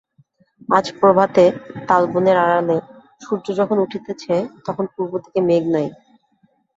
[0.69, 1.43] আজ প্রভাতে,
[1.87, 2.77] তালবনের আড়ালে
[3.21, 4.33] সূর্য যখন উঠিতেছে
[4.65, 5.87] তখন পূর্ব দিকে মেঘ নাই।